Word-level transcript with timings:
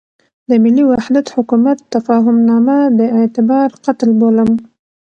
د 0.49 0.51
ملي 0.63 0.83
وحدت 0.91 1.25
حکومت 1.35 1.77
تفاهمنامه 1.93 2.77
د 2.99 2.99
اعتبار 3.17 3.67
قتل 3.85 4.09
بولم. 4.19 4.51